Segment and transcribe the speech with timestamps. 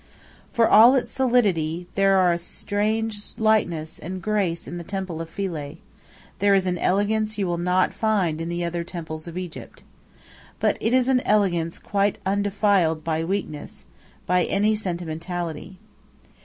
[0.51, 5.29] For all its solidity, there are a strange lightness and grace in the temple of
[5.29, 5.77] Philae;
[6.39, 9.83] there is an elegance you will not find in the other temples of Egypt.
[10.59, 13.85] But it is an elegance quite undefiled by weakness,
[14.25, 15.77] by any sentimentality.